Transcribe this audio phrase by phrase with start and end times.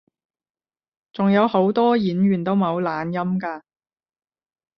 [1.13, 3.61] 仲有好多演員都冇懶音㗎